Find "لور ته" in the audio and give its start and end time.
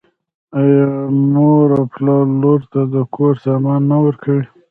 2.41-2.81